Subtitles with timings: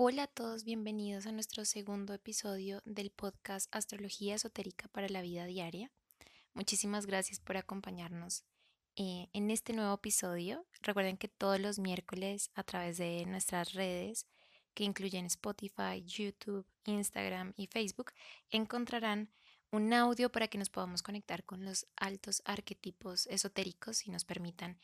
[0.00, 5.44] Hola a todos, bienvenidos a nuestro segundo episodio del podcast Astrología Esotérica para la Vida
[5.44, 5.90] Diaria.
[6.54, 8.44] Muchísimas gracias por acompañarnos
[8.94, 10.64] eh, en este nuevo episodio.
[10.82, 14.28] Recuerden que todos los miércoles a través de nuestras redes,
[14.72, 18.12] que incluyen Spotify, YouTube, Instagram y Facebook,
[18.50, 19.32] encontrarán
[19.72, 24.78] un audio para que nos podamos conectar con los altos arquetipos esotéricos y nos permitan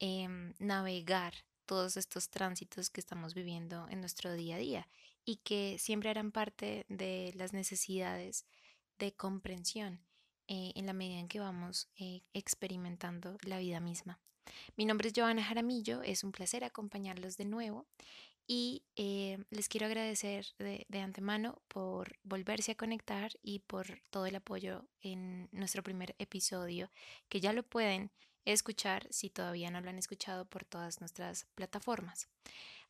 [0.00, 1.34] em, navegar
[1.66, 4.88] todos estos tránsitos que estamos viviendo en nuestro día a día
[5.24, 8.46] y que siempre harán parte de las necesidades
[8.98, 10.00] de comprensión
[10.48, 14.20] eh, en la medida en que vamos eh, experimentando la vida misma.
[14.76, 17.86] Mi nombre es Joana Jaramillo, es un placer acompañarlos de nuevo
[18.46, 24.26] y eh, les quiero agradecer de, de, antemano por volverse a conectar y por todo
[24.26, 26.92] el apoyo en nuestro primer episodio,
[27.28, 28.12] que ya lo pueden
[28.52, 32.28] escuchar si todavía no lo han escuchado por todas nuestras plataformas.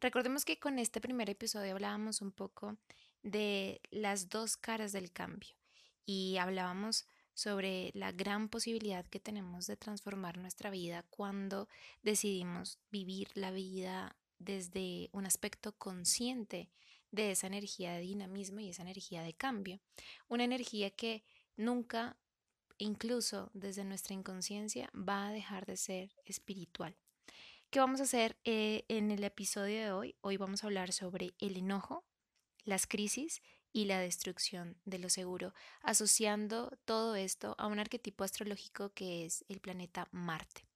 [0.01, 2.77] Recordemos que con este primer episodio hablábamos un poco
[3.23, 5.57] de las dos caras del cambio
[6.05, 11.69] y hablábamos sobre la gran posibilidad que tenemos de transformar nuestra vida cuando
[12.03, 16.71] decidimos vivir la vida desde un aspecto consciente
[17.11, 19.81] de esa energía de dinamismo y esa energía de cambio.
[20.29, 21.25] Una energía que
[21.57, 22.17] nunca,
[22.79, 26.97] incluso desde nuestra inconsciencia, va a dejar de ser espiritual.
[27.71, 30.17] ¿Qué vamos a hacer eh, en el episodio de hoy?
[30.21, 32.05] Hoy vamos a hablar sobre el enojo,
[32.65, 35.53] las crisis y la destrucción de lo seguro,
[35.83, 40.67] asociando todo esto a un arquetipo astrológico que es el planeta Marte.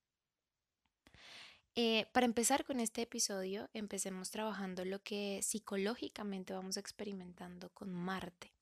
[1.76, 8.52] Eh, para empezar con este episodio, empecemos trabajando lo que psicológicamente vamos experimentando con Marte.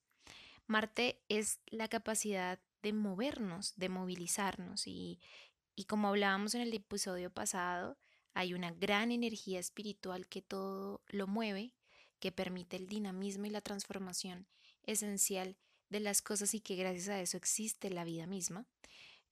[0.66, 5.20] Marte es la capacidad de movernos, de movilizarnos y,
[5.74, 7.98] y como hablábamos en el episodio pasado,
[8.34, 11.74] hay una gran energía espiritual que todo lo mueve,
[12.20, 14.46] que permite el dinamismo y la transformación
[14.84, 15.56] esencial
[15.88, 18.66] de las cosas y que gracias a eso existe la vida misma.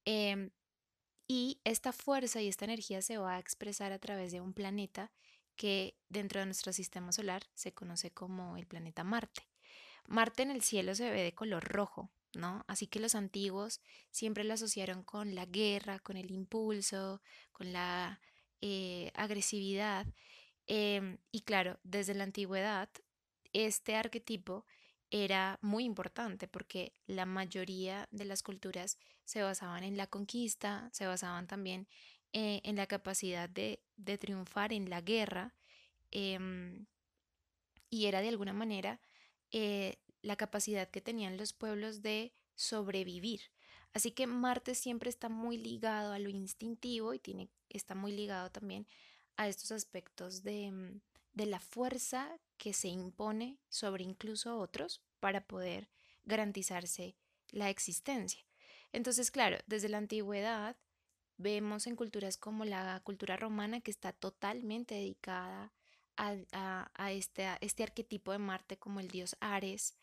[0.04, 0.50] Em,
[1.28, 5.12] y esta fuerza y esta energía se va a expresar a través de un planeta
[5.56, 9.48] que dentro de nuestro sistema solar se conoce como el planeta Marte.
[10.06, 12.64] Marte en el cielo se ve de color rojo, ¿no?
[12.68, 13.80] Así que los antiguos
[14.10, 17.20] siempre lo asociaron con la guerra, con el impulso,
[17.52, 18.20] con la
[18.60, 20.06] eh, agresividad.
[20.66, 22.88] Em, y claro, desde la antigüedad,
[23.52, 24.66] este arquetipo
[25.10, 31.06] era muy importante porque la mayoría de las culturas se basaban en la conquista, se
[31.06, 31.88] basaban también
[32.32, 33.80] eh, en la capacidad de,
[34.18, 35.54] triunfar en la guerra
[36.10, 36.86] em,
[37.88, 39.00] y era de alguna manera
[39.52, 43.40] eh, la capacidad que tenían los pueblos de sobrevivir.
[43.92, 48.50] Así que Marte siempre está muy ligado a lo instintivo y tiene, está muy ligado
[48.50, 48.86] también
[49.36, 51.00] a estos aspectos de, mm,
[51.32, 55.88] de la fuerza que se impone sobre incluso otros para poder
[56.24, 57.16] garantizarse
[57.50, 58.44] la existencia.
[58.92, 60.76] Entonces, claro, desde la antigüedad
[61.36, 65.72] vemos en culturas como la cultura romana que está totalmente dedicada
[66.16, 69.94] a, este, este, arquetipo de Marte como el dios Ares.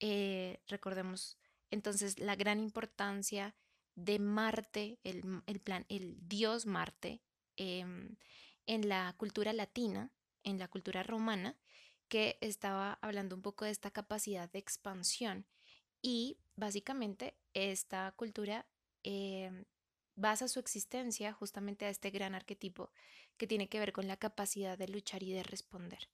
[0.00, 1.38] Eh, recordemos
[1.70, 3.54] entonces la gran importancia
[3.94, 5.22] de Marte, el,
[5.60, 7.22] plan, el dios Marte,
[7.56, 8.16] em,
[8.66, 10.10] en la cultura latina,
[10.42, 11.56] en la cultura romana,
[12.08, 15.46] que estaba hablando un poco de esta capacidad de expansión
[16.02, 18.66] y básicamente esta cultura
[19.02, 19.64] em,
[20.16, 22.90] basa su existencia justamente a este gran arquetipo
[23.36, 26.08] que tiene que ver con la capacidad de luchar y de responder.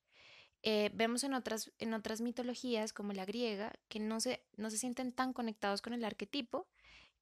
[0.63, 4.79] Eh, vemos en otras, en otras mitologías como la griega que no se, no se
[4.79, 6.67] sienten tan conectados con el arquetipo,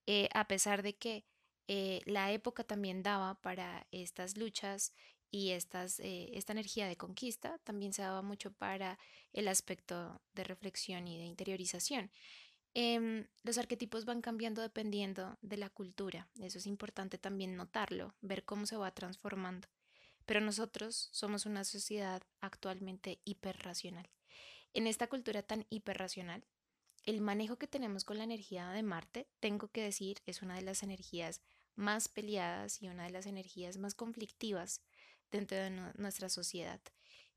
[0.06, 1.24] eh, a pesar de que
[1.68, 4.92] eh, la época también daba para estas luchas
[5.30, 8.98] y estas, esta energía de conquista, también se daba mucho para
[9.34, 12.10] el aspecto de reflexión y de interiorización.
[12.74, 16.28] Em, los arquetipos van cambiando dependiendo de la cultura.
[16.40, 19.68] Eso es importante también notarlo, ver cómo se va transformando.
[20.28, 24.10] Pero nosotros somos una sociedad actualmente hiperracional.
[24.74, 26.44] En esta cultura tan hiperracional,
[27.04, 30.60] el manejo que tenemos con la energía de Marte, tengo que decir, es una de
[30.60, 31.40] las energías
[31.76, 34.82] más peleadas y una de las energías más conflictivas
[35.30, 36.82] dentro de nuestra sociedad.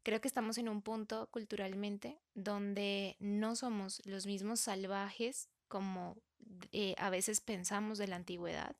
[0.03, 6.17] Creo que estamos en un punto culturalmente donde no somos los mismos salvajes como
[6.73, 8.75] eh, a veces pensamos de la antigüedad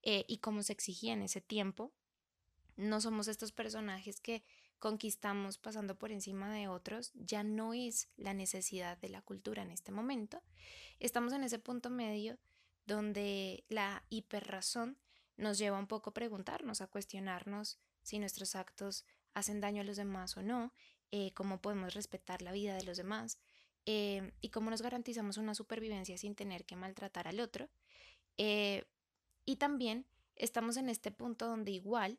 [0.00, 1.92] eh, y como se exigía en ese tiempo.
[2.82, 4.42] No somos estos personajes que
[4.80, 9.70] conquistamos pasando por encima de otros, ya no es la necesidad de la cultura en
[9.70, 10.42] este momento.
[10.98, 12.38] Estamos en ese punto medio
[12.84, 14.98] donde la hiperrazón
[15.36, 19.96] nos lleva un poco a preguntarnos, a cuestionarnos si nuestros actos hacen daño a los
[19.96, 20.72] demás o no,
[21.12, 23.38] eh, cómo podemos respetar la vida de los demás
[23.86, 27.70] eh, y cómo nos garantizamos una supervivencia sin tener que maltratar al otro.
[28.38, 28.86] Eh,
[29.44, 32.18] y también estamos en este punto donde igual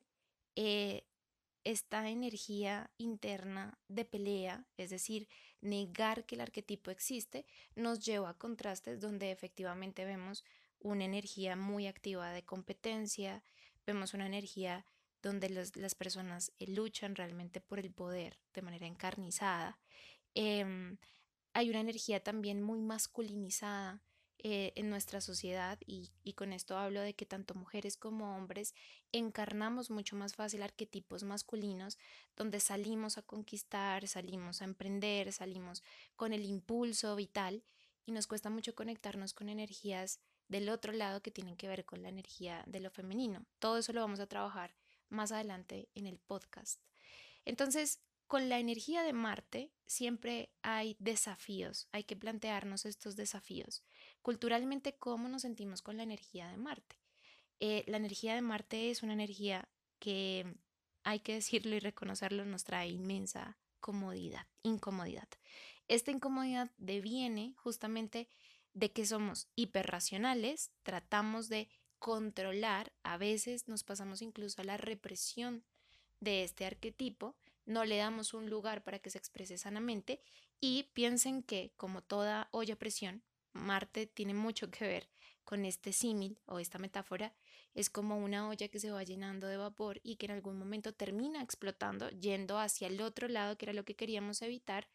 [0.55, 5.27] esta energía interna de pelea, es decir,
[5.61, 7.45] negar que el arquetipo existe,
[7.75, 10.43] nos lleva a contrastes donde efectivamente vemos
[10.79, 13.43] una energía muy activa de competencia,
[13.85, 14.85] vemos una energía
[15.21, 19.79] donde las personas eh, luchan realmente por el poder de manera encarnizada.
[20.35, 20.97] Em,
[21.53, 24.01] hay una energía también muy masculinizada
[24.39, 28.73] eh, en nuestra sociedad y, y, con esto hablo de que tanto mujeres como hombres
[29.11, 31.97] encarnamos mucho más fácil arquetipos masculinos
[32.35, 35.83] donde salimos a conquistar, salimos a emprender, salimos
[36.15, 37.63] con el impulso vital
[38.05, 42.03] y nos cuesta mucho conectarnos con energías del otro lado que tienen que ver con
[42.03, 43.45] la energía de lo femenino.
[43.59, 44.75] Todo eso lo vamos a trabajar
[45.09, 46.81] más adelante en el podcast.
[47.45, 53.83] Entonces, con la energía de Marte siempre hay desafíos, hay que plantearnos estos desafíos.
[54.23, 56.95] Culturalmente, ¿cómo nos sentimos con la energía de Marte?
[57.59, 59.67] Eh, la energía de Marte es una energía
[59.99, 60.55] que,
[61.03, 65.27] hay que decirlo y reconocerlo, nos trae inmensa comodidad, incomodidad.
[65.89, 68.29] Esta incomodidad deviene justamente
[68.73, 71.67] de que somos hiperracionales, tratamos de
[71.99, 75.65] controlar, a veces nos pasamos incluso a la represión
[76.21, 77.35] de este arquetipo,
[77.65, 80.21] no le damos un lugar para que se exprese sanamente
[80.61, 83.21] y piensen que como toda olla presión,
[83.53, 85.09] Marte tiene mucho que ver
[85.43, 87.33] con este símil o esta metáfora,
[87.73, 90.93] es como una olla que se va llenando de vapor y que en algún momento
[90.93, 94.87] termina explotando, yendo hacia el otro lado, que era lo que queríamos evitar,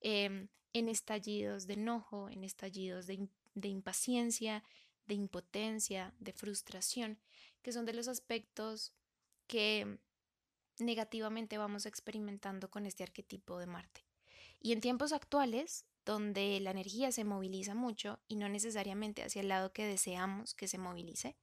[0.00, 4.62] em, en estallidos de enojo, en estallidos de, de impaciencia,
[5.06, 7.18] de impotencia, de frustración,
[7.62, 8.92] que son de los aspectos
[9.46, 9.98] que
[10.78, 14.04] negativamente vamos experimentando con este arquetipo de Marte.
[14.60, 19.48] Y en tiempos actuales, donde la energía se moviliza mucho y no necesariamente hacia el
[19.48, 21.36] lado que deseamos que se movilice,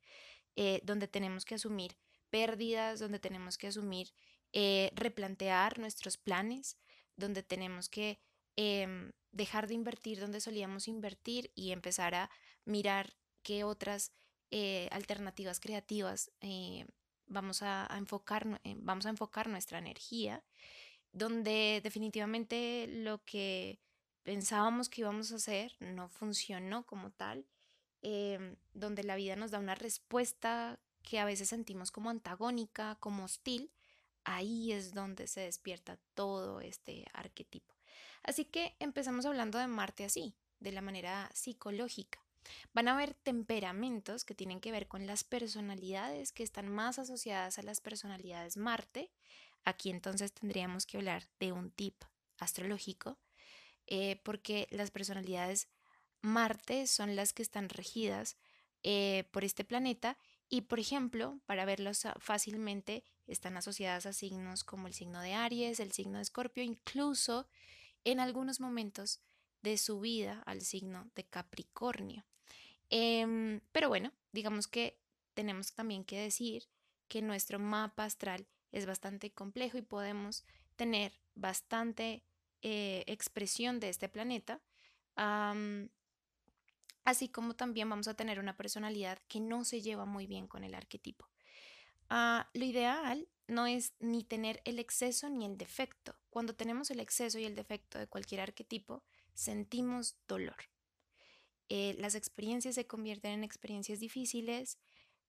[0.55, 1.97] eh, donde tenemos que asumir
[2.31, 4.13] pérdidas, donde tenemos que asumir,
[4.53, 6.79] eh, replantear nuestros planes,
[7.15, 8.19] donde tenemos que
[8.55, 12.29] em, dejar de invertir donde solíamos invertir y empezar a
[12.65, 14.13] mirar qué otras
[14.51, 16.85] eh, alternativas creativas eh,
[17.25, 20.43] vamos, a, enfocar, eh, vamos a enfocar nuestra energía,
[21.11, 23.79] donde definitivamente lo que
[24.23, 27.45] pensábamos que íbamos a hacer no funcionó como tal,
[28.01, 33.25] em, donde la vida nos da una respuesta que a veces sentimos como antagónica, como
[33.25, 33.71] hostil,
[34.23, 37.75] ahí es donde se despierta todo este arquetipo.
[38.23, 42.19] Así que empezamos hablando de Marte así, de la manera psicológica.
[42.73, 47.59] Van a haber temperamentos que tienen que ver con las personalidades que están más asociadas
[47.59, 49.11] a las personalidades Marte.
[49.65, 52.03] Aquí entonces tendríamos que hablar de un tip
[52.39, 53.17] astrológico,
[53.87, 55.67] eh, porque las personalidades
[56.21, 58.37] Marte son las que están regidas
[58.83, 60.17] eh, por este planeta
[60.49, 65.79] y, por ejemplo, para verlos fácilmente, están asociadas a signos como el signo de Aries,
[65.79, 67.47] el signo de Escorpio, incluso
[68.03, 69.21] en algunos momentos
[69.61, 72.25] de su vida al signo de Capricornio.
[72.89, 74.99] Em, pero bueno, digamos que
[75.33, 76.67] tenemos también que decir
[77.07, 80.43] que nuestro mapa astral es bastante complejo y podemos
[80.75, 82.23] tener bastante
[82.63, 84.61] eh, expresión de este planeta.
[87.03, 90.63] así como también vamos a tener una personalidad que no se lleva muy bien con
[90.63, 91.27] el arquetipo.
[92.09, 96.15] Ah, lo ideal no es ni tener el exceso ni el defecto.
[96.29, 99.03] Cuando tenemos el exceso y el defecto de cualquier arquetipo,
[99.33, 100.69] sentimos dolor.
[101.67, 104.79] Eh, las experiencias se convierten en experiencias difíciles,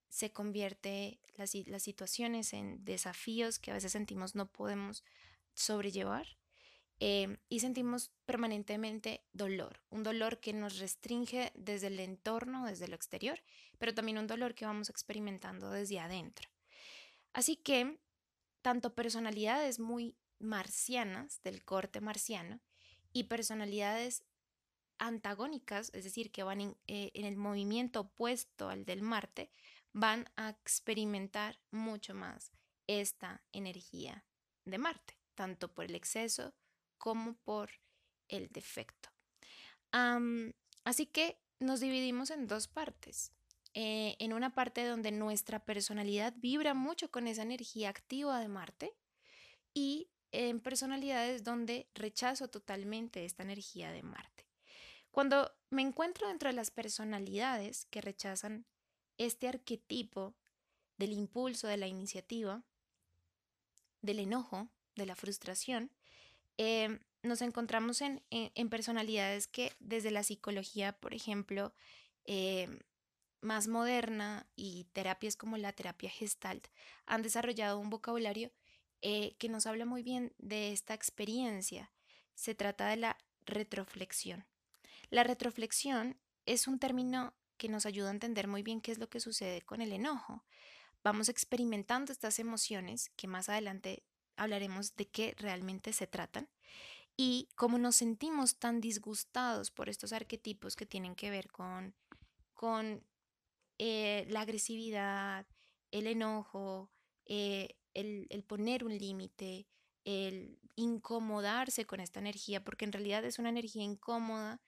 [0.08, 5.02] se convierte las, las situaciones en desafíos que a veces sentimos no podemos
[5.54, 6.26] sobrellevar
[7.00, 12.94] eh, y sentimos permanentemente dolor, un dolor que nos restringe desde el entorno, desde lo
[12.94, 13.42] exterior,
[13.78, 16.48] pero también un dolor que vamos experimentando desde adentro.
[17.32, 17.98] Así que
[18.62, 22.60] tanto personalidades muy marcianas del corte marciano
[23.12, 24.24] y personalidades
[24.98, 29.50] antagónicas, es decir, que van eh, en, el movimiento opuesto al del Marte,
[29.92, 32.52] van a experimentar mucho más
[32.86, 34.24] esta energía
[34.64, 36.54] de Marte, tanto por el exceso
[37.04, 37.68] como por
[38.28, 39.10] el defecto.
[40.84, 43.30] así que nos dividimos en dos partes.
[43.74, 48.96] Eh, en una parte donde nuestra personalidad vibra mucho con esa energía activa de Marte
[49.74, 54.46] y en personalidades donde rechazo totalmente esta energía de Marte.
[55.10, 58.64] Cuando me encuentro dentro de las personalidades que rechazan
[59.18, 60.34] este arquetipo
[60.96, 62.64] del impulso, de la iniciativa,
[64.00, 65.90] del enojo, de la frustración,
[66.56, 68.20] em, nos encontramos en,
[68.68, 71.74] personalidades que desde la psicología, por ejemplo,
[72.24, 72.80] em,
[73.40, 76.68] más moderna y terapias como la terapia gestalt
[77.06, 78.50] han desarrollado un vocabulario
[79.02, 81.92] eh, que nos habla muy bien de esta experiencia.
[82.34, 84.46] Se trata de la retroflexión.
[85.10, 89.08] La retroflexión es un término que nos ayuda a entender muy bien qué es lo
[89.08, 90.44] que sucede con el enojo.
[91.02, 94.02] Vamos experimentando estas emociones, que más adelante
[94.36, 96.48] hablaremos de qué realmente se tratan,
[97.16, 101.94] y cómo nos sentimos tan disgustados por estos arquetipos que tienen que ver con,
[102.54, 103.04] con
[103.78, 105.46] eh, la agresividad,
[105.92, 106.90] el enojo,
[107.26, 109.68] eh, el, el poner un límite,
[110.04, 114.60] el incomodarse con esta energía, porque en realidad es una energía incómoda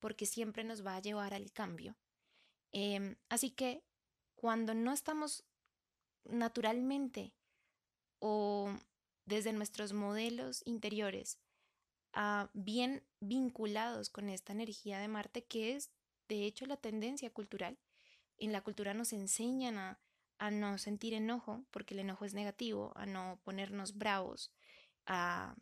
[0.00, 1.96] porque siempre nos va a llevar al cambio.
[2.72, 3.84] Em, así que
[4.34, 5.44] cuando no estamos
[6.24, 7.32] naturalmente
[8.18, 8.76] o
[9.32, 11.38] desde nuestros modelos interiores
[12.12, 15.90] ah, bien vinculados con esta energía de Marte, que es
[16.28, 17.78] de hecho la tendencia cultural,
[18.38, 19.98] en la cultura nos enseñan a,
[20.50, 24.52] no sentir enojo, porque el enojo es negativo, a no ponernos bravos,
[25.06, 25.54] a,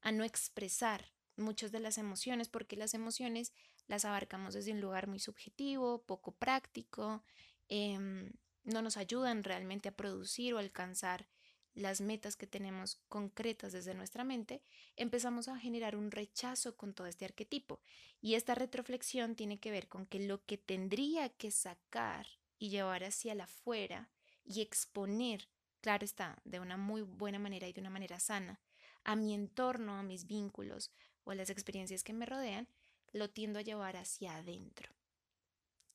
[0.00, 3.52] a no expresar muchas de las emociones, porque las emociones
[3.86, 7.22] las abarcamos desde un lugar muy subjetivo, poco práctico,
[7.68, 8.32] em,
[8.64, 11.28] no nos ayudan realmente a producir o alcanzar
[11.74, 14.62] las metas que tenemos concretas desde nuestra mente,
[14.96, 17.80] empezamos a generar un rechazo con todo este arquetipo.
[18.20, 22.26] Y esta retroflexión tiene que ver con que lo que tendría que sacar
[22.58, 24.08] y llevar hacia la afuera
[24.44, 25.48] y exponer,
[25.80, 28.60] claro está, de una muy buena manera y de una manera sana,
[29.02, 30.92] a mi entorno, a mis vínculos
[31.24, 32.68] o a las experiencias que me rodean,
[33.12, 34.90] lo tiendo a llevar hacia adentro.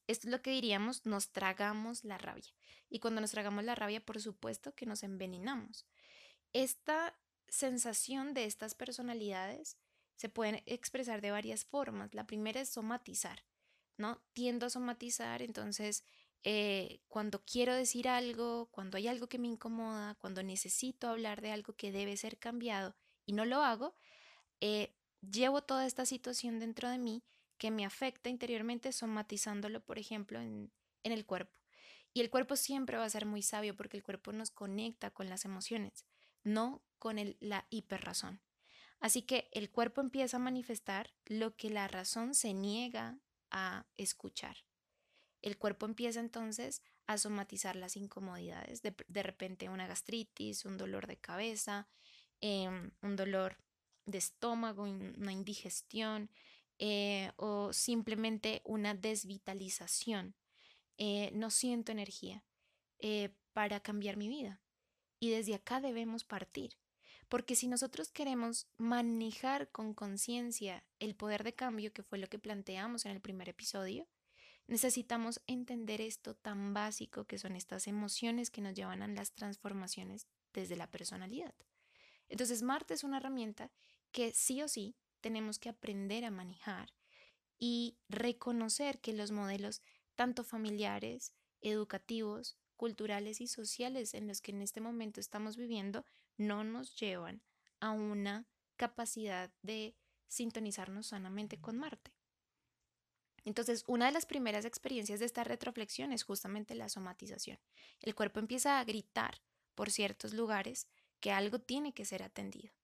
[0.10, 2.52] Esto es lo que diríamos, nos tragamos la rabia.
[2.90, 5.86] Y cuando nos tragamos la rabia, por supuesto que nos envenenamos.
[6.52, 7.16] Esta
[7.48, 9.78] sensación de estas personalidades
[10.16, 12.16] se pueden expresar de varias formas.
[12.16, 13.46] La primera es somatizar,
[13.98, 14.20] ¿no?
[14.34, 16.04] Tiendo a somatizar, entonces
[16.44, 21.52] eh, cuando quiero decir algo, cuando hay algo que me incomoda, cuando necesito hablar de
[21.52, 22.96] algo que debe ser cambiado
[23.28, 23.94] y no lo hago,
[24.60, 27.24] eh, llevo toda esta situación dentro de mí
[27.60, 30.72] que me afecta interiormente somatizándolo, por ejemplo, en,
[31.04, 31.60] el cuerpo.
[32.14, 35.30] Y el cuerpo siempre va a ser muy sabio porque el cuerpo nos conecta con
[35.30, 36.06] las emociones,
[36.44, 38.42] no con la hiperrazón.
[39.00, 43.20] Así que el cuerpo empieza a manifestar lo que la razón se niega
[43.52, 44.58] a escuchar.
[45.42, 51.18] El cuerpo empieza entonces a somatizar las incomodidades, de, repente una gastritis, un dolor de
[51.18, 51.88] cabeza,
[52.42, 53.58] em, un dolor
[54.06, 56.30] de estómago, una indigestión
[56.80, 60.36] eh, o simplemente una desvitalización.
[60.98, 62.46] Eh, no siento energía
[63.00, 64.62] eh, para cambiar mi vida.
[65.20, 66.78] Y desde acá debemos partir.
[67.28, 72.40] Porque si nosotros queremos manejar con conciencia el poder de cambio, que fue lo que
[72.40, 74.08] planteamos en el primer episodio,
[74.68, 80.28] necesitamos entender esto tan básico que son estas emociones que nos llevan a las transformaciones
[80.54, 81.54] desde la personalidad.
[82.30, 83.72] Entonces, Marte es una herramienta
[84.12, 86.94] que sí o sí tenemos que aprender a manejar
[87.58, 89.82] y reconocer que los modelos,
[90.16, 96.06] tanto familiares, educativos, culturales y sociales en los que en este momento estamos viviendo,
[96.38, 97.42] no nos llevan
[97.82, 98.48] a una
[98.78, 99.96] capacidad de
[100.28, 102.14] sintonizarnos sanamente con Marte.
[103.44, 107.60] Entonces, una de las primeras experiencias de esta retroflexión es justamente la somatización.
[108.02, 109.42] El cuerpo empieza a gritar
[109.76, 110.88] por ciertos lugares
[111.20, 112.79] que algo tiene que ser atendido.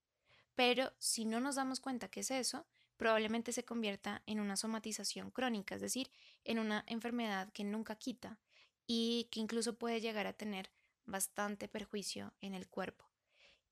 [0.55, 2.65] Pero si no nos damos cuenta que es eso,
[2.97, 6.09] probablemente se convierta en una somatización crónica, es decir,
[6.43, 8.39] en una enfermedad que nunca quita
[8.87, 10.71] y que incluso puede llegar a tener
[11.05, 13.09] bastante perjuicio en el cuerpo.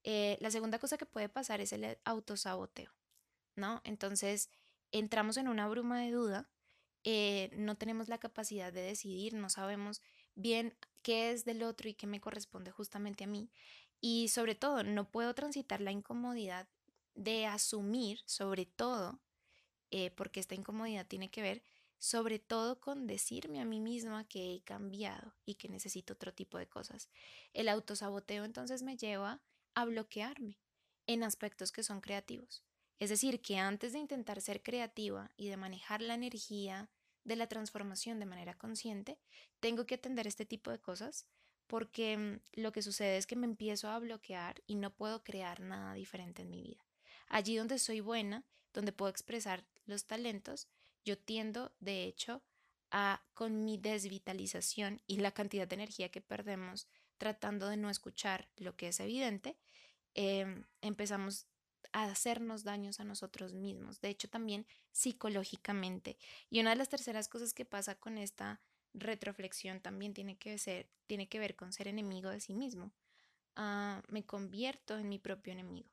[0.03, 2.91] Eh, la segunda cosa que puede pasar es el autosaboteo,
[3.55, 3.81] ¿no?
[3.85, 4.49] Entonces
[4.91, 6.49] entramos en una bruma de duda,
[7.05, 10.01] eh, no tenemos la capacidad de decidir, no sabemos
[10.35, 13.49] bien qué es del otro y qué me corresponde justamente a mí.
[14.01, 16.67] Y sobre todo, no puedo transitar la incomodidad
[17.15, 19.19] de asumir, sobre todo,
[19.91, 21.63] eh, porque esta incomodidad tiene que ver
[22.03, 26.57] sobre todo con decirme a mí misma que he cambiado y que necesito otro tipo
[26.57, 27.07] de cosas.
[27.53, 29.41] El autosaboteo entonces me lleva
[29.73, 30.59] a bloquearme
[31.07, 32.65] en aspectos que son creativos.
[32.99, 36.89] Es decir, que antes de intentar ser creativa y de manejar la energía
[37.23, 39.17] de la transformación de manera consciente,
[39.61, 41.25] tengo que atender este tipo de cosas
[41.67, 45.61] porque mm, lo que sucede es que me empiezo a bloquear y no puedo crear
[45.61, 46.83] nada diferente en mi vida.
[47.27, 50.67] Allí donde soy buena, donde puedo expresar los talentos,
[51.05, 52.41] yo tiendo, de hecho,
[52.91, 56.87] a, con mi desvitalización y la cantidad de energía que perdemos
[57.17, 59.57] tratando de no escuchar lo que es evidente,
[60.13, 61.47] em, empezamos
[61.93, 66.17] hacernos daños a nosotros mismos, de hecho también psicológicamente.
[66.49, 68.59] Y una de las terceras cosas que pasa con esta
[68.93, 72.91] retroflexión también tiene que, ser, tiene que ver con ser enemigo de sí mismo.
[73.55, 75.92] Ah, me convierto en mi propio enemigo.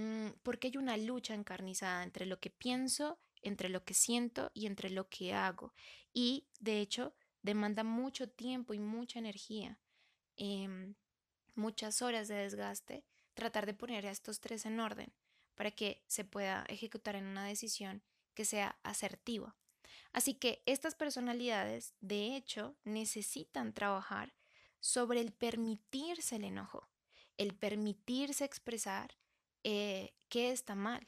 [0.00, 4.64] Mm, porque hay una lucha encarnizada entre lo que pienso, entre lo que siento y
[4.64, 5.74] entre lo que hago.
[6.14, 9.78] Y de hecho demanda mucho tiempo y mucha energía,
[10.36, 10.94] em,
[11.54, 13.04] muchas horas de desgaste,
[13.34, 15.12] tratar de poner a estos tres en orden
[15.54, 18.02] para que se pueda ejecutar en una decisión
[18.34, 19.54] que sea asertiva.
[20.12, 24.32] Así que estas personalidades, de hecho, necesitan trabajar
[24.80, 26.88] sobre el permitirse el enojo,
[27.36, 29.18] el permitirse expresar
[29.64, 31.06] eh, qué está mal.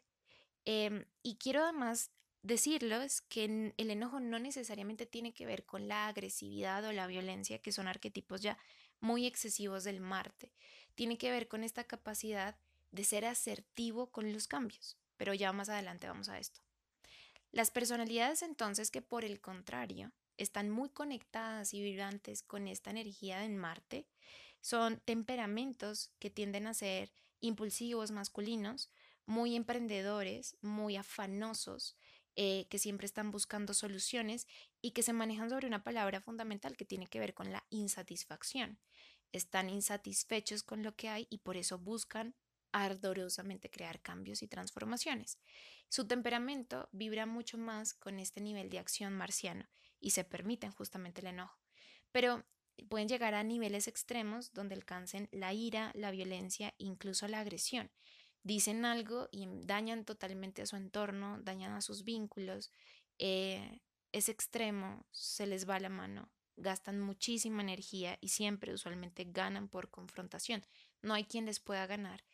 [0.64, 2.10] Em, y quiero además
[2.42, 7.60] decirles que el enojo no necesariamente tiene que ver con la agresividad o la violencia,
[7.60, 8.58] que son arquetipos ya
[9.00, 10.52] muy excesivos del Marte.
[10.94, 12.56] Tiene que ver con esta capacidad
[12.90, 14.96] de ser asertivo con los cambios.
[15.16, 16.60] Pero ya más adelante vamos a esto.
[17.52, 23.44] Las personalidades entonces que por el contrario están muy conectadas y vibrantes con esta energía
[23.44, 24.06] en Marte
[24.60, 28.90] son temperamentos que tienden a ser impulsivos masculinos,
[29.26, 31.96] muy emprendedores, muy afanosos,
[32.34, 34.46] eh, que siempre están buscando soluciones
[34.80, 38.78] y que se manejan sobre una palabra fundamental que tiene que ver con la insatisfacción.
[39.32, 42.34] Están insatisfechos con lo que hay y por eso buscan
[42.72, 45.38] ardorosamente crear cambios y transformaciones.
[45.90, 49.68] Su temperamento vibra mucho más con este nivel de acción marciano
[50.00, 51.58] y se permiten justamente el enojo.
[52.12, 52.44] Pero
[52.88, 57.90] pueden llegar a niveles extremos donde alcancen la ira, la violencia, incluso la agresión.
[58.42, 62.70] Dicen algo y dañan totalmente a su entorno, dañan a sus vínculos.
[63.18, 69.68] Eh, es extremo, se les va la mano, gastan muchísima energía y siempre usualmente ganan
[69.68, 70.64] por confrontación.
[71.02, 72.24] No hay quien les pueda ganar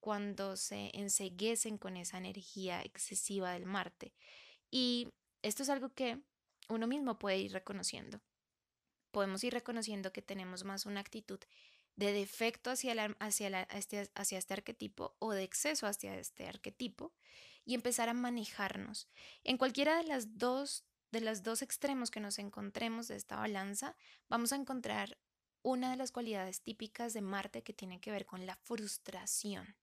[0.00, 4.14] cuando se enseguecen con esa energía excesiva del Marte.
[4.70, 5.08] Y
[5.42, 6.20] esto es algo que
[6.68, 8.20] uno mismo puede ir reconociendo.
[9.16, 11.40] Podemos ir reconociendo que tenemos más una actitud
[11.94, 17.14] de defecto hacia, hacia, este, hacia este arquetipo o de exceso hacia este arquetipo
[17.64, 19.08] y empezar a manejarnos.
[19.42, 23.96] En cualquiera de las dos de los dos extremos que nos encontremos de esta balanza,
[24.28, 25.16] vamos a encontrar
[25.62, 29.78] una de las cualidades típicas de Marte que tiene que ver con la frustración.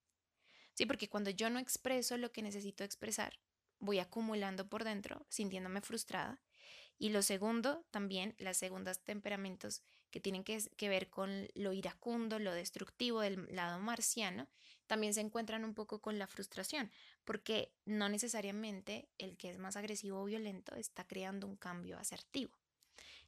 [0.74, 3.40] Sí, porque cuando yo no expreso lo que necesito expresar,
[3.80, 6.40] voy acumulando por dentro, sintiéndome frustrada.
[6.98, 12.52] Y lo segundo, también las segundas temperamentos que tienen que, ver con lo iracundo, lo
[12.52, 14.48] destructivo del lado marciano,
[14.86, 16.90] también se encuentran un poco con la frustración,
[17.24, 22.56] porque no necesariamente el que es más agresivo o violento está creando un cambio asertivo.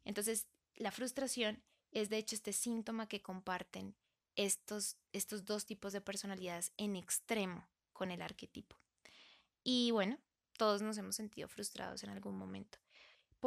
[0.05, 3.97] Entonces, la frustración es de hecho este síntoma que comparten
[4.37, 8.77] estos, estos dos tipos de personalidades en extremo con el arquetipo.
[9.65, 10.19] Y bueno,
[10.57, 12.79] todos nos hemos sentido frustrados en algún momento.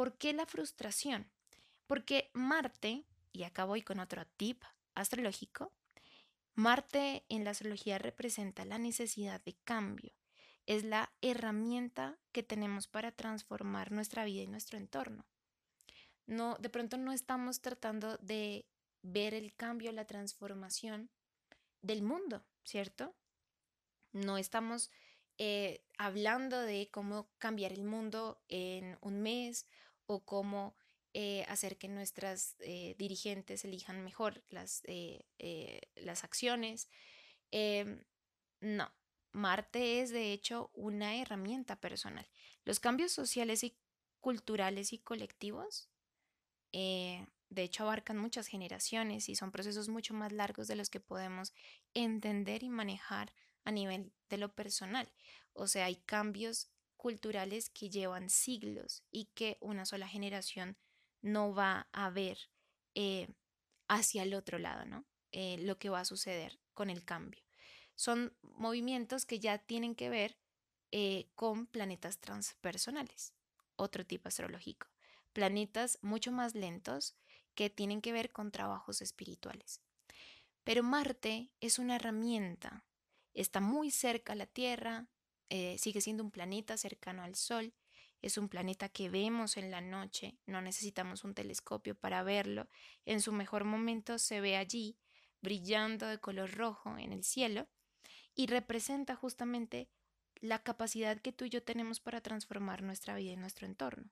[0.00, 1.30] ¿Por qué la frustración?
[1.86, 5.74] Porque Marte, y acá voy con otro tip astrológico,
[6.54, 10.14] Marte en la astrología representa la necesidad de cambio.
[10.64, 15.26] Es la herramienta que tenemos para transformar nuestra vida y nuestro entorno.
[16.24, 18.64] No, de pronto no estamos tratando de
[19.02, 21.10] ver el cambio, la transformación
[21.82, 23.14] del mundo, ¿cierto?
[24.12, 24.90] No estamos
[25.36, 29.66] eh, hablando de cómo cambiar el mundo en un mes
[30.10, 30.74] o cómo
[31.14, 34.82] eh, hacer que nuestras eh, dirigentes elijan mejor las,
[35.94, 36.88] las acciones.
[37.52, 38.04] Em,
[38.60, 38.90] no,
[39.32, 42.28] Marte es de hecho una herramienta personal.
[42.64, 43.76] Los cambios sociales y
[44.20, 45.88] culturales y colectivos
[46.72, 51.52] de hecho abarcan muchas generaciones y son procesos mucho más largos de los que podemos
[51.94, 53.32] entender y manejar
[53.64, 55.12] a nivel de lo personal.
[55.52, 56.70] O sea, hay cambios
[57.00, 60.76] culturales que llevan siglos y que una sola generación
[61.22, 62.50] no va a ver
[62.94, 63.26] eh,
[63.88, 65.06] hacia el otro lado, ¿no?
[65.32, 67.42] Eh, lo que va a suceder con el cambio.
[67.94, 70.36] Son movimientos que ya tienen que ver
[70.92, 73.32] eh, con planetas transpersonales,
[73.76, 74.86] otro tipo astrológico.
[75.32, 77.16] Planetas mucho más lentos
[77.54, 79.80] que tienen que ver con trabajos espirituales.
[80.64, 82.84] Pero Marte es una herramienta,
[83.32, 85.08] está muy cerca a la Tierra,
[85.50, 87.74] eh, sigue siendo un planeta cercano al Sol,
[88.22, 92.68] es un planeta que vemos en la noche, no necesitamos un telescopio para verlo,
[93.04, 94.96] en su mejor momento se ve allí,
[95.42, 97.68] brillando de color rojo en el cielo,
[98.34, 99.90] y representa justamente
[100.40, 104.10] la capacidad que tú y yo tenemos para transformar nuestra vida y nuestro entorno.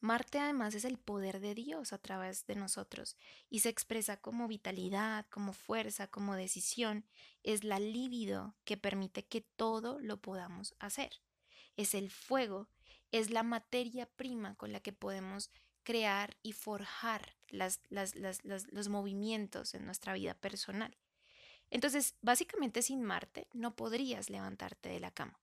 [0.00, 3.16] Marte además es el poder de Dios a través de nosotros
[3.48, 7.06] y se expresa como vitalidad, como fuerza, como decisión.
[7.42, 11.22] Es la libido que permite que todo lo podamos hacer.
[11.76, 12.68] Es el fuego,
[13.10, 15.50] es la materia prima con la que podemos
[15.82, 20.96] crear y forjar los movimientos en nuestra vida personal.
[21.70, 25.40] Entonces, básicamente sin Marte no podrías levantarte de la cama.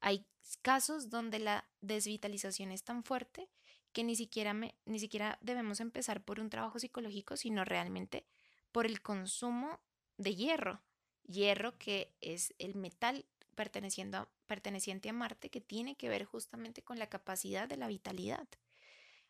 [0.00, 0.26] Hay
[0.62, 3.48] casos donde la desvitalización es tan fuerte
[3.96, 8.26] que ni siquiera, ni siquiera debemos empezar por un trabajo psicológico, sino realmente
[8.70, 9.80] por el consumo
[10.18, 10.82] de hierro.
[11.26, 16.98] Hierro que es el metal perteneciendo perteneciente a Marte que tiene que ver justamente con
[16.98, 18.46] la capacidad de la vitalidad.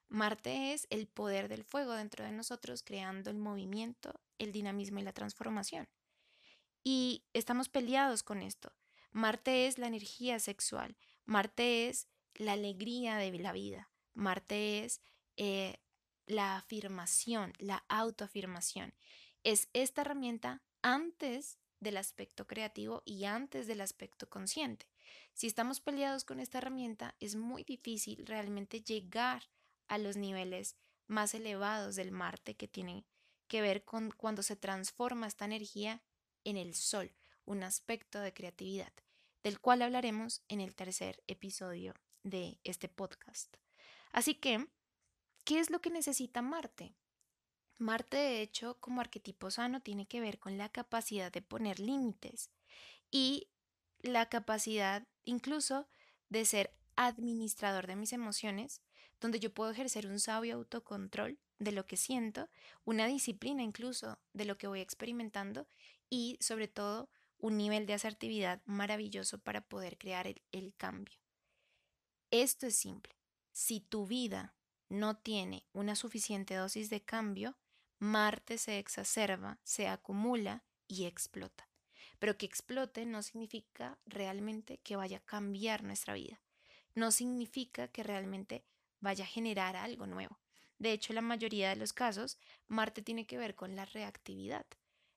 [0.09, 5.05] Marte es el poder del fuego dentro de nosotros, creando el movimiento, el dinamismo y
[5.05, 5.88] la transformación.
[6.83, 8.72] Y estamos peleados con esto.
[9.12, 15.00] Marte es la energía sexual, Marte es la alegría de la vida, Marte es
[15.37, 15.79] eh,
[16.26, 18.94] la afirmación, la autoafirmación.
[19.44, 24.87] Es esta herramienta antes del aspecto creativo y antes del aspecto consciente.
[25.35, 29.42] Si estamos peleados con esta herramienta, es muy difícil realmente llegar
[29.87, 30.76] a los niveles
[31.07, 33.05] más elevados del Marte que tienen
[33.46, 36.02] que ver con cuando se transforma esta energía
[36.44, 38.92] en el Sol, un aspecto de creatividad,
[39.42, 43.57] del cual hablaremos en el tercer episodio de este podcast.
[44.16, 44.66] Así que,
[45.44, 46.94] ¿qué es lo que necesita Marte?
[47.76, 52.50] Marte, de hecho, como arquetipo sano, tiene que ver con la capacidad de poner límites
[53.11, 53.50] y
[54.00, 55.87] la capacidad incluso
[56.31, 58.81] de ser administrador de mis emociones,
[59.20, 62.48] donde yo puedo ejercer un sabio autocontrol de lo que siento,
[62.87, 65.68] una disciplina incluso de lo que voy experimentando
[66.09, 71.18] y sobre todo un nivel de asertividad maravilloso para poder crear el, el cambio.
[72.31, 73.15] Esto es simple.
[73.59, 74.55] Si tu vida
[74.90, 77.57] no tiene una suficiente dosis de cambio,
[77.99, 81.66] Marte se exacerba, se acumula y explota.
[82.19, 86.38] Pero que explote no significa realmente que vaya a cambiar nuestra vida.
[86.95, 88.66] No significa que realmente
[89.01, 90.38] vaya a generar algo nuevo.
[90.79, 92.37] De hecho, la mayoría de los casos,
[92.69, 94.66] Marte tiene que ver con la reactividad.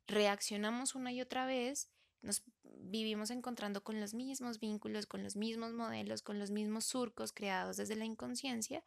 [0.08, 5.74] Reaccionamos una y otra vez nos vivimos encontrando con los mismos vínculos, con los mismos
[5.74, 8.84] modelos, con los mismos surcos creados desde la inconsciencia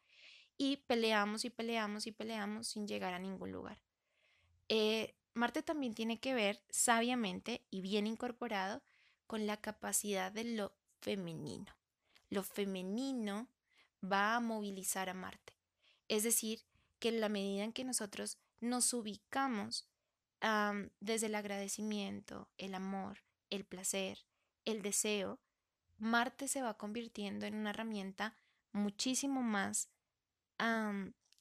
[0.59, 3.81] y peleamos y peleamos y peleamos sin llegar a ningún lugar.
[4.69, 8.83] Eh, Marte también tiene que ver sabiamente y bien incorporado
[9.27, 11.75] con la capacidad de lo femenino.
[12.29, 13.49] Lo femenino
[14.05, 15.55] va a movilizar a Marte.
[16.09, 16.65] Es decir,
[16.99, 19.89] que en la medida en que nosotros nos ubicamos
[21.01, 24.25] desde el agradecimiento, el amor, el placer,
[24.65, 25.39] el deseo,
[25.99, 28.35] Marte se va convirtiendo en una herramienta
[28.73, 29.89] muchísimo más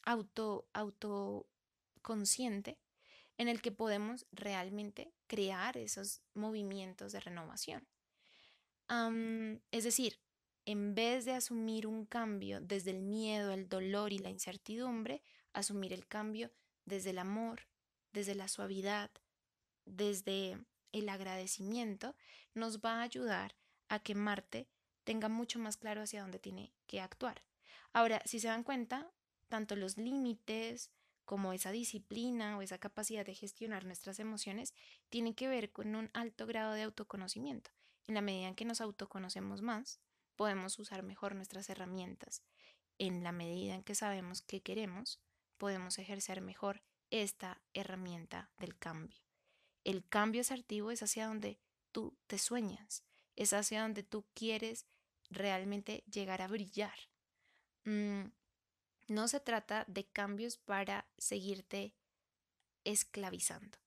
[0.05, 2.77] auto, autoconsciente
[3.37, 7.87] en el que podemos realmente crear esos movimientos de renovación.
[9.71, 10.19] es decir,
[10.65, 15.93] en vez de asumir un cambio desde el miedo, el dolor y la incertidumbre, asumir
[15.93, 16.51] el cambio
[16.85, 17.67] desde el amor,
[18.11, 19.09] desde la suavidad,
[19.85, 20.59] desde
[20.91, 22.15] el agradecimiento,
[22.53, 23.55] nos va a ayudar
[23.89, 24.67] a que Marte
[25.03, 27.43] tenga mucho más claro hacia dónde tiene que actuar.
[27.93, 29.11] Ahora, si se dan cuenta,
[29.49, 30.91] tanto los límites
[31.25, 34.73] como esa disciplina o esa capacidad de gestionar nuestras emociones
[35.09, 37.71] tienen que ver con un alto grado de autoconocimiento.
[38.07, 39.99] En la medida en que nos autoconocemos más,
[40.35, 42.43] podemos usar mejor nuestras herramientas.
[42.97, 45.19] En la medida en que sabemos qué queremos,
[45.57, 49.30] podemos ejercer mejor esta herramienta del cambio.
[49.83, 51.59] El cambio asertivo es hacia donde
[51.91, 53.03] tú te sueñas,
[53.35, 54.85] es hacia donde tú quieres
[55.29, 56.95] realmente llegar a brillar.
[57.85, 58.25] Mm,
[59.07, 61.93] no se trata de cambios para seguirte
[62.83, 63.77] esclavizando.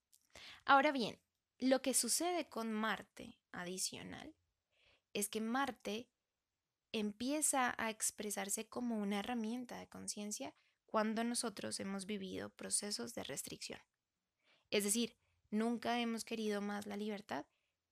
[0.65, 1.19] Ahora bien,
[1.59, 4.35] lo que sucede con Marte adicional
[5.13, 6.09] es que Marte
[6.91, 10.53] empieza a expresarse como una herramienta de conciencia
[10.85, 13.81] cuando nosotros hemos vivido procesos de restricción.
[14.71, 15.15] Es decir,
[15.51, 17.45] nunca hemos querido más la libertad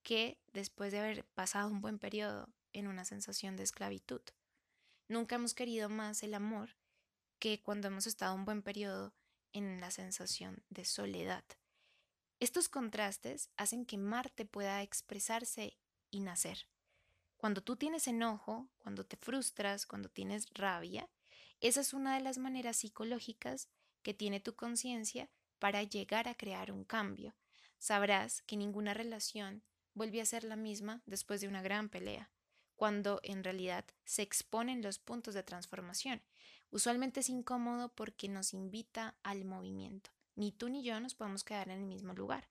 [0.03, 4.21] que después de haber pasado un buen periodo en una sensación de esclavitud.
[5.07, 6.75] Nunca hemos querido más el amor
[7.39, 9.13] que cuando hemos estado un buen periodo
[9.53, 11.43] en la sensación de soledad.
[12.39, 15.77] Estos contrastes hacen que Marte pueda expresarse
[16.11, 16.67] y nacer.
[17.37, 21.09] Cuando tú tienes enojo, cuando te frustras, cuando tienes rabia,
[21.59, 23.69] esa es una de las maneras psicológicas
[24.01, 27.35] que tiene tu conciencia para llegar a crear un cambio.
[27.83, 29.61] Sabrás que ninguna relación
[29.93, 32.31] vuelve a ser la misma después de una gran pelea.
[32.77, 36.21] cuando en realidad se exponen los puntos de transformación.
[36.71, 40.11] Usualmente es incómodo porque nos invita al movimiento.
[40.35, 42.49] Ni tú ni yo nos podemos quedar en el mismo lugar,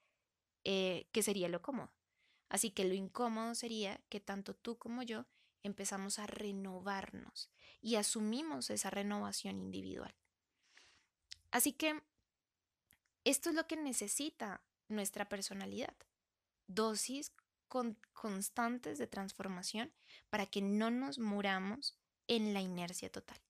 [0.65, 1.91] eh, que sería lo cómodo.
[2.51, 5.25] Así que lo incómodo sería que tanto tú como yo
[5.63, 10.15] empezamos a renovarnos y asumimos esa renovación individual.
[11.51, 12.03] Así que
[13.25, 15.95] esto es lo que necesita nuestra personalidad.
[16.67, 17.33] Dosis
[18.13, 19.93] constantes de transformación
[20.29, 23.41] para que no nos muramos en la inercia total.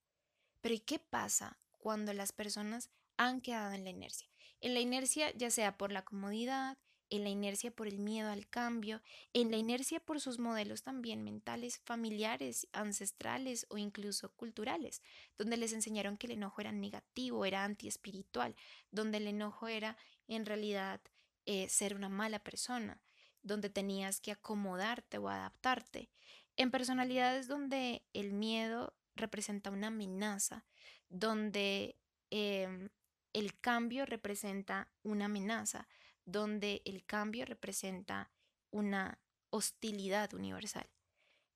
[0.61, 4.29] Pero ¿y qué pasa cuando las personas han quedado en la inercia?
[4.61, 6.79] En la inercia ya sea por la comodidad,
[7.13, 9.03] en la inercia por el miedo al cambio,
[9.35, 15.03] en la inercia por sus modelos también mentales, familiares, ancestrales o incluso culturales,
[15.37, 18.57] donde les enseñaron que el enojo era negativo, era antiespiritual,
[18.93, 21.03] donde el enojo era en realidad
[21.47, 23.01] eh, ser una mala persona,
[23.43, 26.11] donde tenías que acomodarte o adaptarte,
[26.57, 30.65] en personalidades donde el miedo representa una amenaza,
[31.09, 31.99] donde
[32.31, 32.91] em,
[33.33, 35.89] el cambio representa una amenaza,
[36.25, 38.31] donde el cambio representa
[38.71, 39.19] una
[39.51, 40.89] hostilidad universal.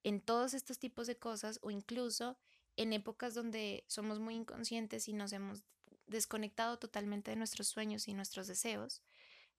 [0.02, 2.38] En todos estos tipos de cosas o incluso
[2.76, 5.64] en épocas donde somos muy inconscientes y nos hemos
[6.06, 9.02] desconectado totalmente de nuestros sueños y nuestros deseos,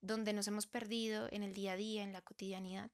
[0.02, 2.92] donde nos hemos perdido en el día a día, en la cotidianidad,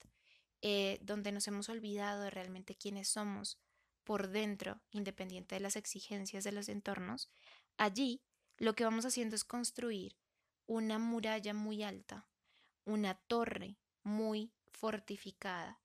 [0.61, 3.59] eh, donde nos hemos olvidado de realmente quiénes somos
[4.03, 7.29] por dentro, independiente de las exigencias de los entornos,
[7.77, 8.21] allí
[8.57, 10.17] lo que vamos haciendo es construir
[10.65, 12.27] una muralla muy alta,
[12.85, 15.81] una torre muy fortificada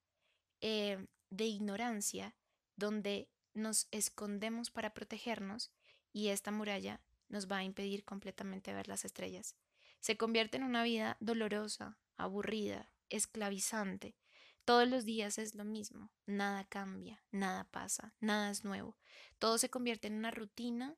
[0.61, 2.35] eh, de ignorancia
[2.77, 5.73] donde nos escondemos para protegernos
[6.13, 9.57] y esta muralla nos va a impedir completamente ver las estrellas.
[10.01, 14.17] Se convierte en una vida dolorosa, aburrida, esclavizante.
[14.65, 18.97] Todos los días es lo mismo, nada cambia, nada pasa, nada es nuevo.
[19.39, 20.97] Todo se convierte en una rutina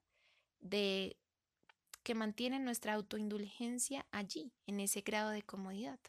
[0.59, 1.17] de
[2.03, 6.01] que mantiene nuestra autoindulgencia allí, en ese grado de comodidad.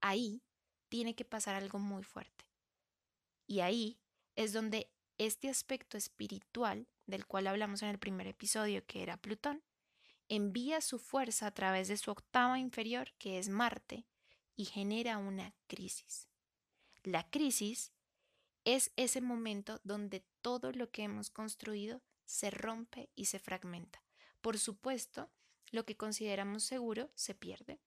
[0.00, 0.42] Ahí
[0.88, 2.44] tiene que pasar algo muy fuerte.
[3.46, 3.98] Y ahí
[4.36, 9.62] es donde este aspecto espiritual, del cual hablamos en el primer episodio, que era Plutón,
[10.28, 14.06] envía su fuerza a través de su octava inferior, que es Marte,
[14.56, 16.28] y genera una crisis.
[17.02, 17.92] La crisis
[18.64, 24.02] es ese momento donde todo lo que hemos construido se rompe y se fragmenta.
[24.40, 25.30] Por supuesto,
[25.70, 27.80] lo que consideramos seguro se pierde.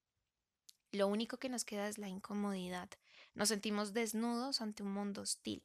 [0.91, 2.89] Lo único que nos queda es la incomodidad.
[3.33, 5.63] Nos sentimos desnudos ante un mundo hostil.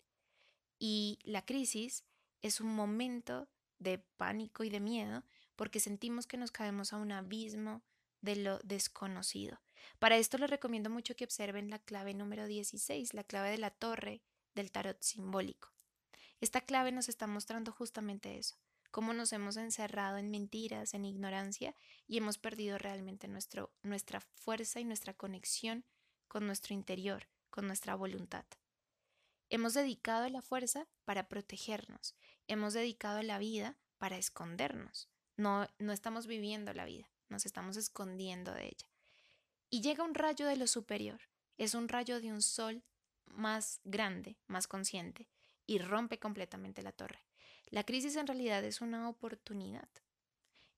[0.79, 2.05] Y la crisis
[2.41, 5.25] es un momento de pánico y de miedo
[5.63, 7.85] porque sentimos que nos caemos a un abismo
[8.21, 9.61] de lo desconocido.
[10.01, 13.71] Para esto les recomiendo mucho que observen la clave número 16, la clave de la
[13.71, 14.25] torre
[14.57, 15.73] del tarot simbólico.
[16.41, 18.57] Esta clave nos está mostrando justamente eso,
[18.91, 21.77] cómo nos hemos encerrado en mentiras, en ignorancia
[22.09, 25.85] y hemos perdido realmente nuestro, nuestra fuerza y nuestra conexión
[26.27, 28.47] con nuestro interior, con nuestra voluntad.
[29.49, 32.17] Hemos dedicado la fuerza para protegernos,
[32.49, 35.12] hemos dedicado la vida para escondernos.
[35.37, 38.87] No, no estamos viviendo la vida, nos estamos escondiendo de ella.
[39.71, 41.21] Y llega un rayo de lo superior,
[41.57, 42.83] es un rayo de un sol
[43.27, 45.29] más grande, más consciente,
[45.67, 47.25] y rompe completamente la torre.
[47.67, 49.89] La crisis en realidad es una oportunidad.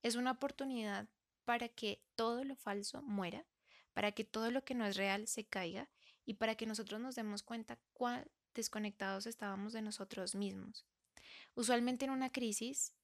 [0.03, 1.09] Es una oportunidad
[1.45, 3.47] para que todo lo falso muera,
[3.93, 5.89] para que todo lo que no es real se caiga
[6.25, 10.87] y para que nosotros nos demos cuenta cuán desconectados estábamos de nosotros mismos.
[11.55, 12.95] Usualmente en una crisis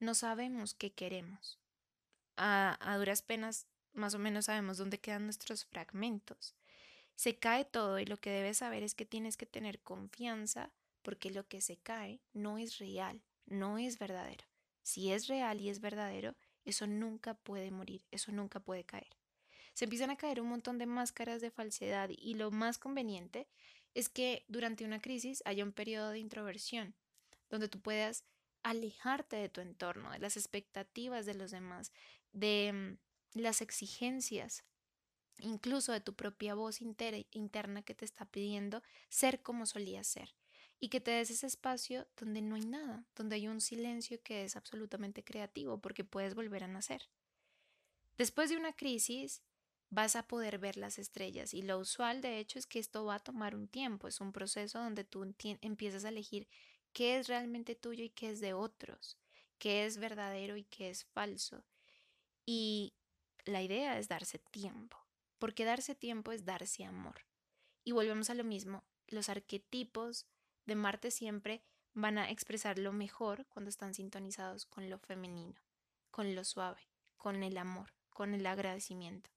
[0.00, 1.58] no sabemos qué queremos.
[2.36, 6.54] A, a duras penas más o menos sabemos dónde quedan nuestros fragmentos.
[7.16, 10.70] Se cae todo y lo que debes saber es que tienes que tener confianza
[11.02, 14.44] porque lo que se cae no es real no es verdadero.
[14.82, 16.34] Si es real y es verdadero,
[16.64, 19.08] eso nunca puede morir, eso nunca puede caer.
[19.74, 23.46] Se empiezan a caer un montón de máscaras de falsedad y lo más conveniente
[23.94, 26.94] es que durante una crisis haya un periodo de introversión,
[27.48, 28.24] donde tú puedas
[28.70, 31.92] alejarte de tu entorno, de las expectativas de los demás,
[32.32, 32.72] de
[33.34, 34.64] mm, las exigencias,
[35.38, 40.34] incluso de tu propia voz interna que te está pidiendo ser como solías ser
[40.80, 44.44] y que te des ese espacio donde no hay nada, donde hay un silencio que
[44.44, 47.08] es absolutamente creativo porque puedes volver a nacer.
[48.16, 49.42] Después de una crisis
[49.90, 53.16] vas a poder ver las estrellas y lo usual de hecho es que esto va
[53.16, 56.48] a tomar un tiempo, es un proceso donde tú empiezas a elegir
[56.92, 59.18] qué es realmente tuyo y qué es de otros,
[59.58, 61.64] qué es verdadero y qué es falso.
[62.44, 62.94] Y
[63.44, 64.96] la idea es darse tiempo,
[65.38, 67.26] porque darse tiempo es darse amor.
[67.84, 70.26] Y volvemos a lo mismo, los arquetipos
[70.66, 71.62] de Marte siempre
[71.94, 75.60] van a expresar lo mejor cuando están sintonizados con lo femenino,
[76.10, 79.30] con lo suave, con el amor, con el agradecimiento.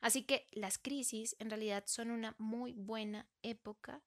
[0.00, 4.02] Así que las crisis en realidad son una muy buena época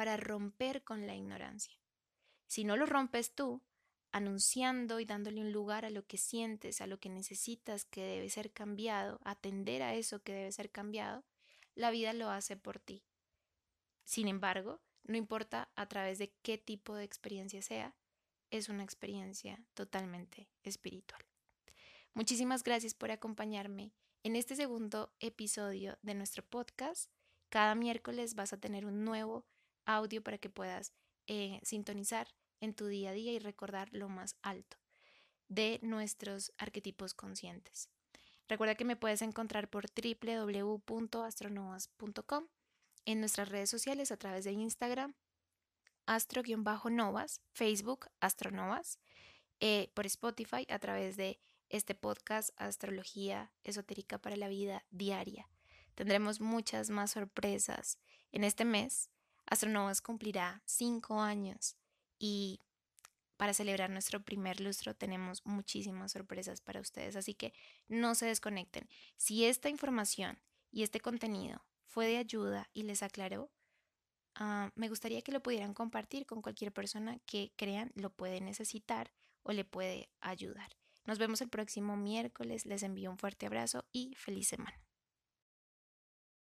[0.00, 1.78] para romper con la ignorancia.
[2.46, 3.62] Si no lo rompes tú,
[4.12, 8.30] anunciando y dándole un lugar a lo que sientes, a lo que necesitas que debe
[8.30, 11.26] ser cambiado, atender a eso que debe ser cambiado,
[11.74, 13.04] la vida lo hace por ti.
[14.04, 17.94] Sin embargo, no importa a través de qué tipo de experiencia sea,
[18.48, 21.22] es una experiencia totalmente espiritual.
[22.14, 27.12] Muchísimas gracias por acompañarme en este segundo episodio de nuestro podcast.
[27.50, 29.44] Cada miércoles vas a tener un nuevo
[29.96, 30.92] audio para que puedas
[31.26, 32.28] eh, sintonizar
[32.60, 34.78] en tu día a día y recordar lo más alto
[35.48, 37.88] de nuestros arquetipos conscientes.
[38.48, 42.48] Recuerda que me puedes encontrar por www.astronovas.com
[43.04, 45.14] en nuestras redes sociales a través de Instagram,
[46.06, 48.98] astro-novas, Facebook, astronovas,
[49.60, 55.48] eh, por Spotify a través de este podcast Astrología Esotérica para la Vida Diaria.
[55.94, 57.98] Tendremos muchas más sorpresas.
[58.32, 59.10] En este mes,
[59.50, 61.76] Astronovas cumplirá cinco años
[62.18, 62.60] y
[63.36, 67.52] para celebrar nuestro primer lustro tenemos muchísimas sorpresas para ustedes, así que
[67.88, 68.88] no se desconecten.
[69.16, 70.38] Si esta información
[70.70, 73.50] y este contenido fue de ayuda y les aclaró,
[74.34, 79.10] ah, me gustaría que lo pudieran compartir con cualquier persona que crean lo puede necesitar
[79.42, 80.76] o le puede ayudar.
[81.06, 84.78] Nos vemos el próximo miércoles, les envío un fuerte abrazo y feliz semana.